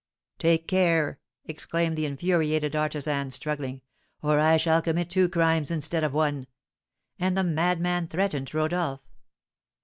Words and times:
"Take 0.39 0.67
care," 0.67 1.19
exclaimed 1.45 1.95
the 1.95 2.07
infuriated 2.07 2.75
artisan, 2.75 3.29
struggling, 3.29 3.83
"or 4.23 4.39
I 4.39 4.57
shall 4.57 4.81
commit 4.81 5.11
two 5.11 5.29
crimes 5.29 5.69
instead 5.69 6.03
of 6.03 6.11
one!" 6.11 6.47
and 7.19 7.37
the 7.37 7.43
madman 7.43 8.07
threatened 8.07 8.51
Rodolph. 8.51 9.01